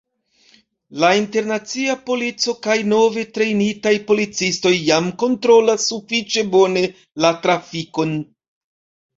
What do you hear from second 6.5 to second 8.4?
bone la trafikon.